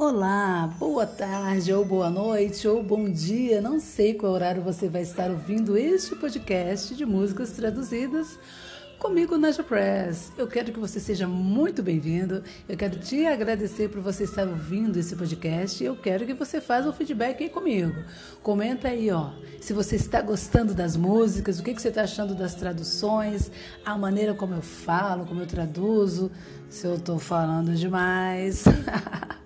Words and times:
Olá, 0.00 0.66
boa 0.78 1.04
tarde, 1.04 1.74
ou 1.74 1.84
boa 1.84 2.08
noite, 2.08 2.66
ou 2.66 2.82
bom 2.82 3.04
dia. 3.04 3.60
Não 3.60 3.78
sei 3.78 4.14
qual 4.14 4.32
horário 4.32 4.62
você 4.62 4.88
vai 4.88 5.02
estar 5.02 5.30
ouvindo 5.30 5.76
este 5.76 6.16
podcast 6.16 6.94
de 6.94 7.04
músicas 7.04 7.50
traduzidas 7.50 8.38
comigo 8.98 9.36
na 9.36 9.52
Press. 9.52 10.32
Eu 10.38 10.46
quero 10.46 10.72
que 10.72 10.80
você 10.80 10.98
seja 10.98 11.28
muito 11.28 11.82
bem-vindo. 11.82 12.42
Eu 12.66 12.78
quero 12.78 12.98
te 12.98 13.26
agradecer 13.26 13.90
por 13.90 14.00
você 14.00 14.24
estar 14.24 14.48
ouvindo 14.48 14.98
esse 14.98 15.14
podcast. 15.14 15.84
Eu 15.84 15.94
quero 15.94 16.24
que 16.24 16.32
você 16.32 16.62
faça 16.62 16.88
um 16.88 16.94
feedback 16.94 17.42
aí 17.42 17.50
comigo. 17.50 18.02
Comenta 18.42 18.88
aí, 18.88 19.10
ó, 19.10 19.32
se 19.60 19.74
você 19.74 19.96
está 19.96 20.22
gostando 20.22 20.72
das 20.72 20.96
músicas, 20.96 21.60
o 21.60 21.62
que, 21.62 21.74
que 21.74 21.82
você 21.82 21.88
está 21.88 22.04
achando 22.04 22.34
das 22.34 22.54
traduções, 22.54 23.50
a 23.84 23.98
maneira 23.98 24.32
como 24.32 24.54
eu 24.54 24.62
falo, 24.62 25.26
como 25.26 25.42
eu 25.42 25.46
traduzo, 25.46 26.30
se 26.70 26.86
eu 26.86 26.94
estou 26.94 27.18
falando 27.18 27.74
demais. 27.74 28.64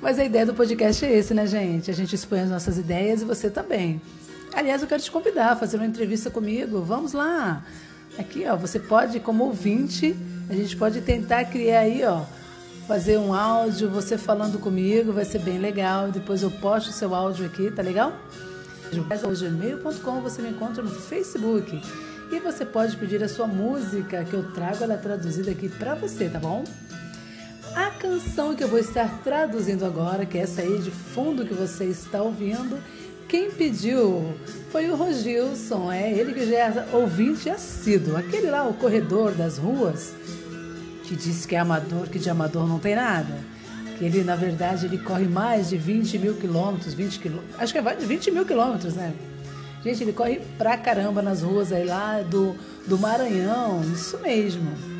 Mas 0.00 0.18
a 0.18 0.24
ideia 0.24 0.46
do 0.46 0.54
podcast 0.54 1.04
é 1.04 1.12
esse, 1.12 1.34
né, 1.34 1.46
gente? 1.46 1.90
A 1.90 1.94
gente 1.94 2.14
expõe 2.14 2.40
as 2.40 2.50
nossas 2.50 2.78
ideias 2.78 3.22
e 3.22 3.24
você 3.24 3.50
também. 3.50 4.00
Aliás, 4.54 4.80
eu 4.80 4.88
quero 4.88 5.02
te 5.02 5.10
convidar 5.10 5.52
a 5.52 5.56
fazer 5.56 5.76
uma 5.76 5.86
entrevista 5.86 6.30
comigo. 6.30 6.82
Vamos 6.82 7.12
lá. 7.12 7.64
Aqui, 8.18 8.44
ó, 8.46 8.56
você 8.56 8.78
pode, 8.78 9.20
como 9.20 9.44
ouvinte, 9.44 10.16
a 10.48 10.54
gente 10.54 10.76
pode 10.76 11.00
tentar 11.00 11.44
criar 11.44 11.80
aí, 11.80 12.04
ó, 12.04 12.22
fazer 12.86 13.18
um 13.18 13.34
áudio, 13.34 13.90
você 13.90 14.16
falando 14.16 14.58
comigo, 14.58 15.12
vai 15.12 15.24
ser 15.24 15.40
bem 15.40 15.58
legal. 15.58 16.10
Depois 16.10 16.42
eu 16.42 16.50
posto 16.50 16.88
o 16.88 16.92
seu 16.92 17.14
áudio 17.14 17.46
aqui, 17.46 17.70
tá 17.70 17.82
legal? 17.82 18.12
gmail.com, 18.90 20.20
você 20.20 20.40
me 20.40 20.50
encontra 20.50 20.82
no 20.82 20.90
Facebook. 20.90 21.80
E 22.30 22.40
você 22.40 22.64
pode 22.64 22.96
pedir 22.96 23.22
a 23.22 23.28
sua 23.28 23.46
música, 23.46 24.24
que 24.24 24.34
eu 24.34 24.52
trago 24.52 24.84
ela 24.84 24.96
traduzida 24.96 25.50
aqui 25.50 25.68
para 25.68 25.94
você, 25.94 26.28
tá 26.28 26.38
bom? 26.38 26.64
Canção 27.98 28.54
que 28.54 28.62
eu 28.62 28.68
vou 28.68 28.78
estar 28.78 29.08
traduzindo 29.24 29.84
agora, 29.84 30.24
que 30.24 30.38
é 30.38 30.42
essa 30.42 30.62
aí 30.62 30.78
de 30.78 30.90
fundo 30.90 31.44
que 31.44 31.52
você 31.52 31.84
está 31.86 32.22
ouvindo, 32.22 32.78
quem 33.28 33.50
pediu 33.50 34.34
foi 34.70 34.88
o 34.88 34.94
Rogilson, 34.94 35.90
é 35.90 36.12
ele 36.12 36.32
que 36.32 36.46
já 36.46 36.56
é 36.56 36.88
ouvinte 36.92 37.50
assíduo, 37.50 38.16
aquele 38.16 38.50
lá, 38.50 38.68
o 38.68 38.74
corredor 38.74 39.32
das 39.32 39.58
ruas, 39.58 40.14
que 41.02 41.16
disse 41.16 41.48
que 41.48 41.56
é 41.56 41.58
amador, 41.58 42.08
que 42.08 42.20
de 42.20 42.30
amador 42.30 42.68
não 42.68 42.78
tem 42.78 42.94
nada. 42.94 43.36
Que 43.98 44.04
ele, 44.04 44.22
na 44.22 44.36
verdade, 44.36 44.86
ele 44.86 44.98
corre 44.98 45.26
mais 45.26 45.68
de 45.68 45.76
20 45.76 46.18
mil 46.20 46.34
quilômetros, 46.34 46.94
20 46.94 47.18
quilômetros, 47.18 47.60
acho 47.60 47.72
que 47.72 47.78
é 47.80 47.82
mais 47.82 47.98
de 47.98 48.06
20 48.06 48.30
mil 48.30 48.46
quilômetros, 48.46 48.94
né? 48.94 49.12
Gente, 49.82 50.04
ele 50.04 50.12
corre 50.12 50.40
pra 50.56 50.76
caramba 50.76 51.20
nas 51.20 51.42
ruas 51.42 51.72
aí 51.72 51.84
lá 51.84 52.22
do, 52.22 52.54
do 52.86 52.96
Maranhão, 52.96 53.82
isso 53.92 54.18
mesmo. 54.18 54.97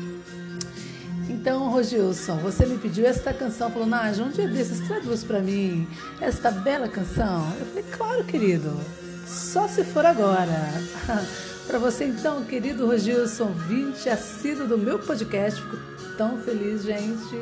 Rogilson, 1.79 2.35
você 2.39 2.65
me 2.65 2.77
pediu 2.77 3.05
esta 3.05 3.33
canção, 3.33 3.71
falou, 3.71 3.87
Nádia, 3.87 4.25
um 4.25 4.29
dia 4.29 4.49
desses 4.49 4.85
traduz 4.85 5.23
para 5.23 5.39
mim 5.39 5.87
esta 6.19 6.51
bela 6.51 6.89
canção. 6.89 7.49
Eu 7.57 7.65
falei, 7.67 7.85
claro, 7.89 8.23
querido, 8.25 8.77
só 9.25 9.65
se 9.65 9.85
for 9.85 10.05
agora. 10.05 10.73
para 11.65 11.79
você 11.79 12.03
então, 12.03 12.43
querido 12.43 12.85
Rogilson, 12.85 13.53
vinte 13.69 14.09
assíduo 14.09 14.67
do 14.67 14.77
meu 14.77 14.99
podcast, 14.99 15.61
fico 15.61 15.77
tão 16.17 16.37
feliz, 16.41 16.83
gente. 16.83 17.41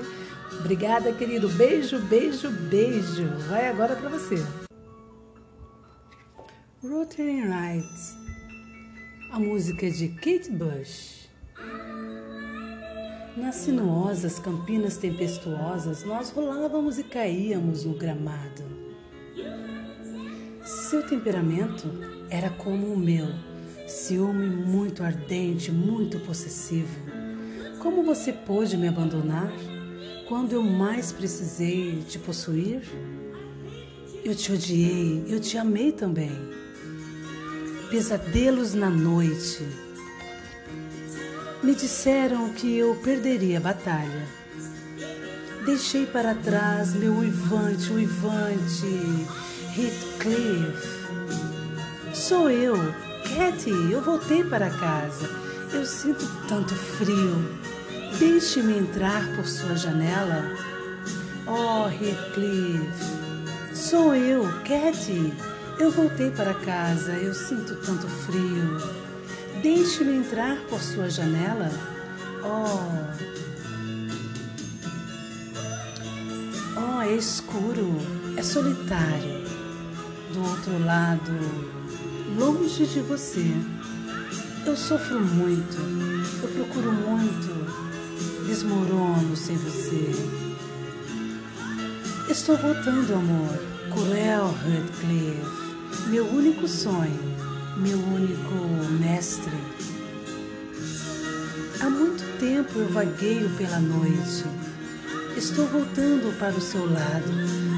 Obrigada, 0.59 1.11
querido. 1.13 1.49
Beijo, 1.49 1.97
beijo, 2.01 2.51
beijo. 2.51 3.25
Vai 3.49 3.67
agora 3.67 3.95
para 3.95 4.09
você. 4.09 4.35
Rotary 6.83 7.41
Nights, 7.41 8.15
a 9.31 9.39
música 9.39 9.89
de 9.89 10.09
Kate 10.09 10.51
Bush. 10.51 11.26
Nas 13.37 13.53
sinuosas 13.53 14.39
campinas 14.39 14.97
tempestuosas, 14.97 16.03
nós 16.03 16.31
rolávamos 16.31 16.97
e 16.97 17.03
caíamos 17.03 17.85
no 17.85 17.93
gramado. 17.93 18.63
Seu 20.65 21.05
temperamento 21.05 21.87
era 22.31 22.49
como 22.49 22.87
o 22.87 22.97
meu, 22.97 23.27
ciúme 23.87 24.49
muito 24.49 25.03
ardente, 25.03 25.71
muito 25.71 26.19
possessivo. 26.21 26.89
Como 27.79 28.03
você 28.03 28.33
pôde 28.33 28.75
me 28.75 28.87
abandonar 28.87 29.53
quando 30.27 30.53
eu 30.53 30.63
mais 30.63 31.11
precisei 31.11 32.01
te 32.09 32.17
possuir? 32.17 32.81
Eu 34.25 34.33
te 34.33 34.51
odiei, 34.51 35.25
eu 35.27 35.39
te 35.39 35.59
amei 35.59 35.91
também. 35.91 36.31
Pesadelos 37.91 38.73
na 38.73 38.89
noite 38.89 39.86
me 41.63 41.73
disseram 41.73 42.49
que 42.49 42.77
eu 42.77 42.95
perderia 42.95 43.57
a 43.57 43.61
batalha. 43.61 44.27
Deixei 45.65 46.05
para 46.05 46.33
trás 46.33 46.93
meu 46.93 47.13
uivante, 47.13 47.91
uivante, 47.91 49.27
Heathcliff. 49.77 50.97
Sou 52.13 52.49
eu, 52.49 52.75
Katy, 53.23 53.91
eu 53.91 54.01
voltei 54.01 54.43
para 54.43 54.69
casa. 54.69 55.29
Eu 55.73 55.85
sinto 55.85 56.25
tanto 56.47 56.73
frio. 56.73 57.35
Deixe-me 58.17 58.77
entrar 58.77 59.27
por 59.35 59.45
sua 59.45 59.75
janela. 59.75 60.43
Oh, 61.45 61.89
Heathcliff. 61.89 62.91
Sou 63.73 64.15
eu, 64.15 64.43
Katy. 64.63 65.33
Eu 65.79 65.91
voltei 65.91 66.31
para 66.31 66.53
casa. 66.53 67.11
Eu 67.11 67.33
sinto 67.33 67.75
tanto 67.75 68.07
frio. 68.07 69.06
Deixe-me 69.61 70.17
entrar 70.17 70.57
por 70.69 70.79
sua 70.79 71.09
janela. 71.09 71.71
Oh, 72.43 72.79
oh, 76.77 77.01
é 77.01 77.15
escuro, 77.15 77.97
é 78.37 78.43
solitário. 78.43 79.47
Do 80.33 80.43
outro 80.47 80.85
lado, 80.85 81.31
longe 82.37 82.85
de 82.85 82.99
você. 83.01 83.51
Eu 84.65 84.77
sofro 84.77 85.19
muito, 85.19 85.77
eu 86.43 86.49
procuro 86.49 86.91
muito, 86.91 88.45
desmorono 88.45 89.35
sem 89.35 89.55
você. 89.57 90.11
Estou 92.29 92.57
voltando, 92.57 93.15
amor. 93.15 93.57
Cruel 93.91 94.53
Heathcliff, 94.67 96.09
meu 96.09 96.27
único 96.27 96.67
sonho 96.67 97.37
meu 97.79 97.99
único 97.99 98.76
mestre. 99.17 99.51
Há 101.81 101.89
muito 101.89 102.23
tempo 102.39 102.77
eu 102.77 102.87
vagueio 102.89 103.49
pela 103.57 103.79
noite. 103.79 104.45
Estou 105.35 105.65
voltando 105.65 106.37
para 106.37 106.55
o 106.55 106.61
seu 106.61 106.85
lado 106.85 107.31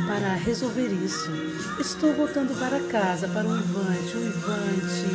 para 0.05 0.33
resolver 0.33 0.89
isso. 0.89 1.31
Estou 1.79 2.13
voltando 2.13 2.53
para 2.59 2.81
casa, 2.91 3.29
para 3.29 3.47
o 3.47 3.57
Ivante, 3.57 4.17
o 4.17 4.25
Ivante, 4.25 5.07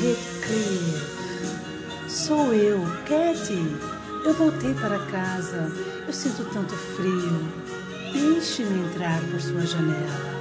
Heathcliff. 0.00 1.02
Sou 2.08 2.54
eu, 2.54 2.80
Katy. 3.06 3.76
Eu 4.24 4.32
voltei 4.32 4.72
para 4.72 4.98
casa. 5.06 5.70
Eu 6.06 6.12
sinto 6.14 6.44
tanto 6.50 6.74
frio. 6.74 7.46
Deixe-me 8.10 8.86
entrar 8.86 9.20
por 9.30 9.40
sua 9.40 9.66
janela. 9.66 10.32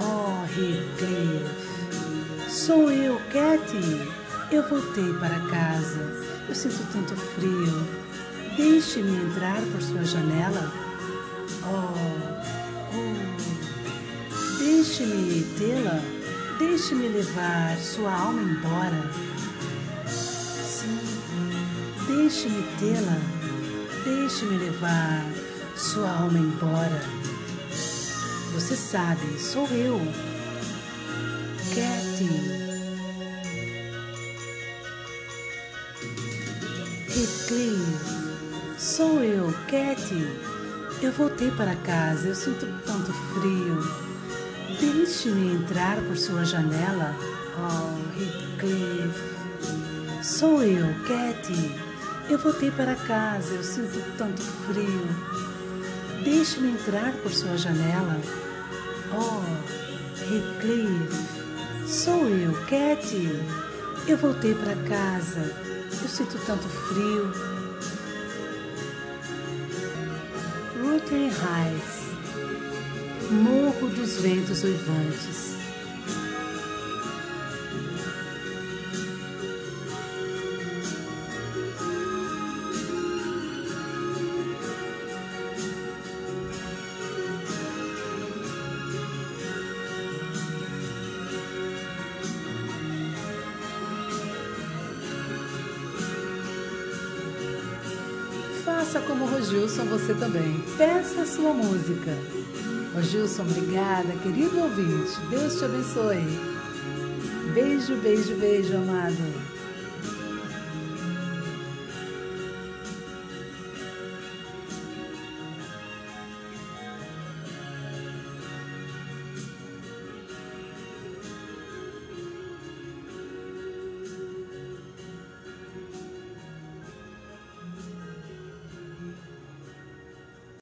Oh, 0.00 0.44
Heathcliff. 0.58 1.68
Sou 2.48 2.90
eu, 2.90 3.20
Katy. 3.30 4.27
Eu 4.50 4.66
voltei 4.66 5.12
para 5.20 5.38
casa. 5.50 6.00
Eu 6.48 6.54
sinto 6.54 6.82
tanto 6.90 7.14
frio. 7.14 7.86
Deixe-me 8.56 9.14
entrar 9.24 9.60
por 9.60 9.82
sua 9.82 10.02
janela. 10.04 10.72
Oh, 11.64 11.92
oh. 12.94 13.38
Deixe-me 14.58 15.42
tê-la. 15.58 16.00
Deixe-me 16.58 17.08
levar 17.08 17.76
sua 17.76 18.10
alma 18.10 18.40
embora. 18.40 19.10
Sim, 20.06 20.98
deixe-me 22.06 22.62
tê-la. 22.80 23.20
Deixe-me 24.02 24.56
levar 24.56 25.26
sua 25.76 26.10
alma 26.10 26.38
embora. 26.38 27.02
Você 28.54 28.74
sabe, 28.74 29.38
sou 29.38 29.68
eu. 29.68 30.00
Cathy. 31.74 32.57
Heathcliff, 37.48 38.78
sou 38.78 39.24
eu, 39.24 39.50
Cathy. 39.70 40.28
Eu 41.00 41.10
voltei 41.12 41.50
para 41.52 41.74
casa, 41.76 42.28
eu 42.28 42.34
sinto 42.34 42.66
tanto 42.84 43.10
frio. 43.32 43.78
Deixe-me 44.78 45.54
entrar 45.54 45.96
por 45.96 46.14
sua 46.18 46.44
janela. 46.44 47.16
Oh, 47.56 48.20
Heathcliff. 48.20 49.18
Sou 50.22 50.62
eu, 50.62 50.88
Cathy. 51.06 51.74
Eu 52.28 52.38
voltei 52.38 52.70
para 52.70 52.94
casa, 52.94 53.54
eu 53.54 53.62
sinto 53.62 53.98
tanto 54.18 54.42
frio. 54.42 55.08
Deixe-me 56.22 56.72
entrar 56.72 57.14
por 57.22 57.32
sua 57.32 57.56
janela. 57.56 58.20
Oh, 59.10 59.42
Heathcliff. 60.20 61.16
Sou 61.86 62.28
eu, 62.28 62.52
Katy. 62.66 63.40
Eu 64.06 64.18
voltei 64.18 64.54
para 64.54 64.76
casa. 64.86 65.77
Eu 65.90 66.08
sinto 66.08 66.38
tanto 66.46 66.68
frio. 66.68 67.32
Ruther 70.80 71.32
Heights, 71.42 71.98
Morro 73.30 73.88
dos 73.88 74.20
Ventos 74.20 74.62
Uivantes. 74.62 75.57
Faça 98.68 99.00
como 99.00 99.24
Rogilson 99.24 99.86
você 99.86 100.12
também. 100.12 100.62
Peça 100.76 101.22
a 101.22 101.26
sua 101.26 101.54
música. 101.54 102.14
Rogilson, 102.94 103.42
obrigada, 103.42 104.12
querido 104.22 104.60
ouvinte. 104.60 105.18
Deus 105.30 105.56
te 105.56 105.64
abençoe. 105.64 106.38
Beijo, 107.54 107.96
beijo, 107.96 108.34
beijo, 108.36 108.76
amado. 108.76 109.57